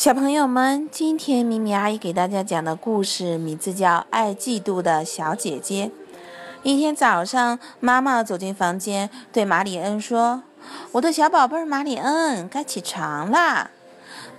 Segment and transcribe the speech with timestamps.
[0.00, 5.88] 小朋友们，今天咪咪阿姨给大家讲的故事名字叫《爱嫉妒的小姐姐》。
[6.62, 10.42] 一天早上，妈妈走进房间，对马里恩说
[10.92, 13.70] ：“我的小宝贝儿马里恩，该起床啦。”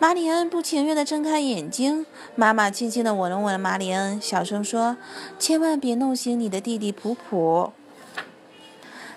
[0.01, 2.07] 马里恩不情愿地睁开眼睛。
[2.33, 4.97] 妈妈轻轻地吻了吻马里恩，小声说
[5.37, 7.71] ：“千万别弄醒你的弟弟普普。”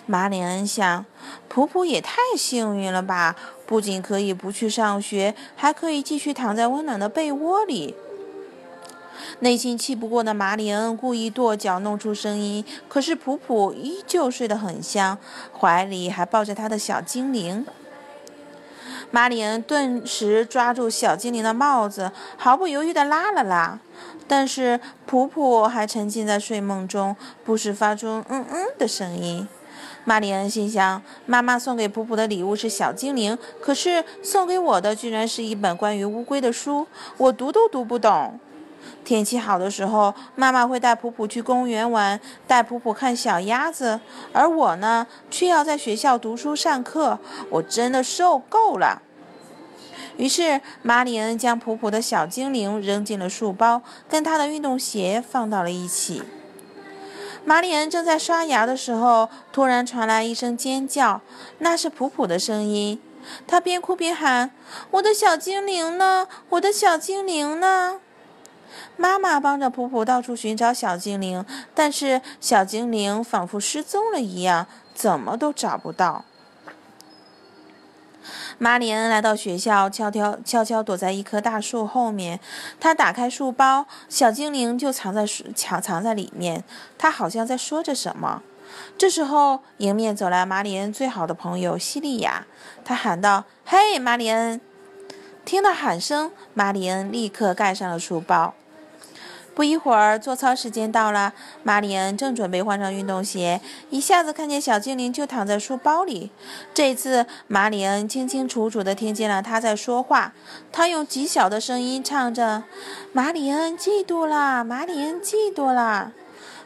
[0.04, 1.06] 马里恩想，
[1.48, 3.36] 普普也太幸运了吧！
[3.66, 7.94] 不仅可以不去上学，还可以继续躺在温暖的被窝里。
[9.40, 15.16] 内心气不过的马里恩故意跺脚，弄出声音，可是普普依旧睡得很香，
[15.58, 17.64] 怀里还抱着他的小精灵。
[19.10, 23.78] 马里恩顿时抓住小精灵的帽子，毫不犹豫地拉了拉，
[24.26, 29.48] 但是普普还沉浸在睡梦中，不时发出“嗯嗯”的声音。
[30.04, 38.38] 玛丽恩心想：“妈妈送给普普的礼物是小精灵，可是送给我的居然是一本关于乌龟的书，我读都读不懂。”
[39.02, 43.98] 天气好的时候，妈妈会带普普去公园玩，带普普看小鸭子，
[44.32, 47.18] 而我呢，却要在学校读书上课，
[47.48, 49.00] 我真的受够了。
[50.18, 56.22] 于是，玛丽恩将普普的小精灵扔进了书包，跟他的运动鞋放到了一起。
[57.46, 61.20] 玛丽恩正在刷牙的时候，突然传来一声尖叫，
[61.58, 63.00] 那是普普的声音。
[63.46, 64.50] 他边哭边喊
[64.92, 66.26] ：“我的小精灵呢？
[66.50, 68.00] 我的小精灵呢？”
[68.96, 76.24] 妈妈帮着普普到处寻找小精灵，但是小精灵仿佛失踪了一样，怎么都找不到。
[78.58, 82.40] 马里恩来到学校，悄悄悄悄躲在一棵大树后面。
[82.78, 86.64] 他打开书包，小精灵就藏在书藏藏在里面。
[86.96, 88.42] 他好像在说着什么。
[88.96, 92.46] 这时候，迎面走来马里恩最好的朋友西利亚。
[92.84, 94.60] 他喊道：“嘿，马里恩！”
[95.44, 98.54] 听到喊声，马里恩立刻盖上了书包。
[99.54, 101.32] 不一会儿，做操时间到了。
[101.62, 106.30] 玛丽恩正准备换上运动鞋，一下子看见小精灵就躺在书包里。
[106.74, 110.32] 这次，玛丽恩清清楚楚地听见了他在说话。
[110.72, 112.64] 他用极小的声音唱着
[113.14, 116.12] ：“玛丽恩嫉妒啦，玛丽恩嫉妒啦。”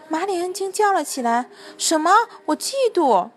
[0.08, 2.10] 玛丽恩惊叫了起来：“什么？
[2.46, 3.28] 我嫉妒？”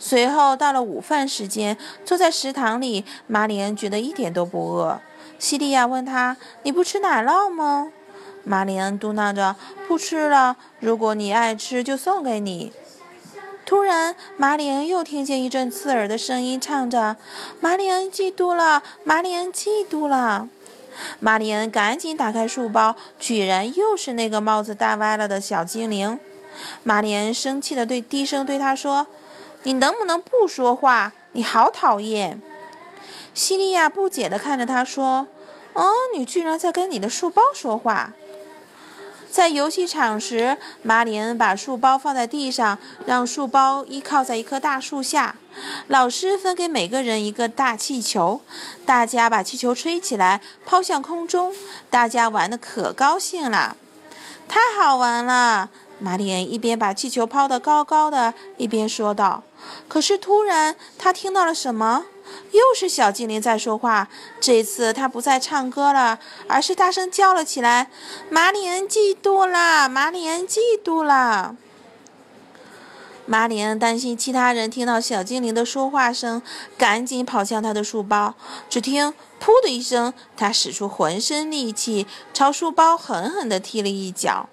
[0.00, 5.00] 随后到了午饭时间，坐在食堂里，玛丽恩觉得一点都不饿。
[5.42, 7.90] 西利亚问他：“你不吃奶酪吗？”
[8.46, 9.56] 玛丽恩嘟囔着
[9.88, 10.56] ：“不吃了。
[10.78, 12.72] 如果你爱吃，就送给你。”
[13.66, 17.16] 突然，玛丽恩又听见一阵刺耳的声音，唱着
[17.58, 20.48] ：“玛丽恩嫉妒了，玛丽恩嫉妒了。”
[21.18, 26.20] 玛丽恩赶紧打开书包，居然又是那个帽子戴歪了的小精灵。
[26.84, 29.08] 玛丽恩生气地对低声对他说
[29.64, 31.12] ：“你能不能不说话？
[31.32, 32.40] 你好讨厌！”
[33.34, 35.26] 西利亚不解地看着他说
[35.72, 38.12] ：“哦，你居然在跟你的书包说话！”
[39.30, 45.36] 在游戏场时，马里恩把书包放在地上，让书包依靠在一棵大树下。
[45.88, 48.42] 老师分给每个人一个大气球，
[48.84, 51.54] 大家把气球吹起来，抛向空中。
[51.88, 53.78] 大家玩得可高兴了，
[54.46, 55.70] 太好玩了！
[56.02, 59.44] 马里恩一边把气球抛得高高的，一边说道。
[59.86, 62.06] 可是突然，他听到了什么？
[62.50, 64.08] 又是小精灵在说话。
[64.40, 66.18] 这次他不再唱歌了，
[66.48, 67.88] 而是大声叫了起来
[68.28, 71.56] ：“马里恩嫉妒了，马里恩嫉妒了。”
[73.24, 76.42] 马里恩担心其他人听到小精灵的说话声，
[76.76, 78.34] 赶紧跑向他的书包。
[78.68, 84.48] 只听“噗”的一声，他使出浑身力气，朝书包狠狠地踢了一脚。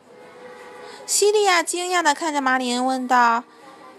[1.10, 3.44] 西利亚惊讶地看着马里恩，问道：“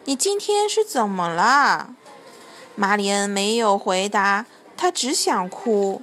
[0.06, 1.90] 你今天是怎么了？”
[2.76, 6.02] 马里恩没有回答，她只想哭。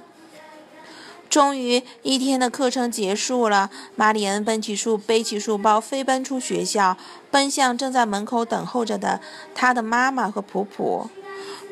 [1.30, 6.98] 终于，一天的课程结束了，马里恩奔起书，背起书包，飞奔出学校，
[7.30, 9.22] 奔向正在门口等候着的
[9.54, 11.08] 他的妈妈和普普。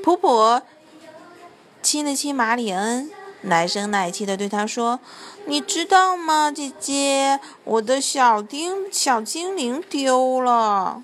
[0.02, 0.62] 普普
[1.82, 3.10] 亲了亲马里恩，
[3.46, 4.98] 奶声奶气地对他说
[5.46, 11.02] ：“你知道吗，姐姐，我的小丁小精灵丢了。”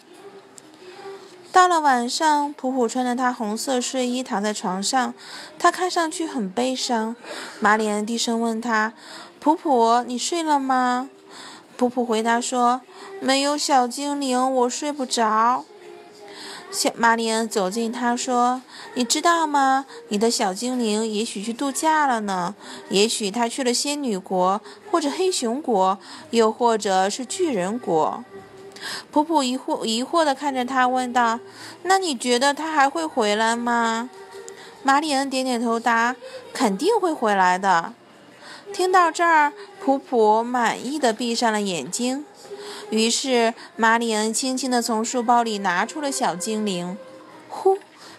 [1.53, 5.15] 到了晚上，普普穿着他红色睡衣躺在床上，
[5.59, 7.15] 他看上去很悲伤。
[7.61, 8.93] 玛丽安低声问他
[9.39, 11.11] ：“普普，你睡了吗？”
[11.77, 12.81] 普普回答说
[13.21, 15.65] ：“没有小精灵，我睡不着。”
[16.73, 18.63] 小玛丽恩走近他说
[18.97, 19.85] ：“你知道吗？
[20.09, 22.55] 你的小精灵也许去度假了呢。
[22.89, 24.59] 也许他去了仙女国，
[24.91, 25.99] 或者黑熊国，
[26.31, 28.25] 又或者是巨人国。”
[29.13, 31.39] 普普疑惑疑惑地看着他，问道
[31.85, 34.09] ：“那你觉得他还会回来吗？”
[34.83, 36.17] 玛丽恩点点头答
[36.55, 37.93] ：“肯定会回来的。”
[38.73, 42.25] 听到这儿，普普满意的闭上了眼睛。
[42.93, 46.99] 于是，玛丽恩轻轻地从书包里拿出了小精灵。
[47.49, 47.79] 呼，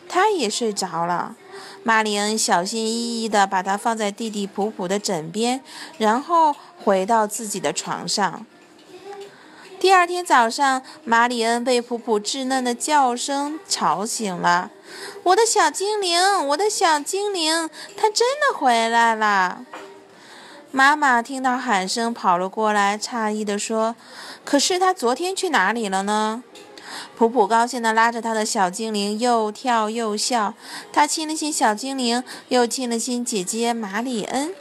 [0.10, 1.36] 他也睡着了。
[1.84, 5.62] 玛丽恩小心翼翼地把它放在弟弟普普的枕边，
[6.00, 8.48] 然后回到自己的床上。
[9.80, 14.72] 第二天早上，玛丽恩被普普稚嫩的叫声吵醒了。
[15.22, 19.64] “我的小精灵，我的小精灵，他真的回来了！”
[20.76, 23.96] 妈妈听到喊声跑了过来，诧异地说
[24.44, 26.44] ：“可是他昨天去哪里了呢？”
[27.16, 30.56] 普普高兴地拉着他的小精灵，又跳又笑。
[30.92, 34.56] 他亲了亲小精灵，又亲了亲姐姐玛丽恩。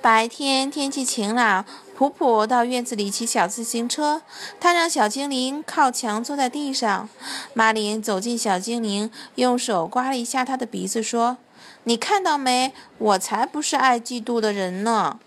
[0.00, 1.64] 白天天气晴朗。
[1.94, 4.22] 普普到院子里骑小自行车，
[4.58, 7.08] 他让小精灵靠墙坐在地上。
[7.54, 11.36] 马里恩走进小精灵，用手刮了一下他的鼻子，说
[11.84, 12.72] ：“你看到没？
[12.98, 15.18] 我才不是爱嫉妒的人呢。”